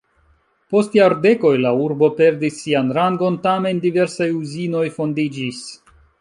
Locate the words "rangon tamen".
2.99-3.83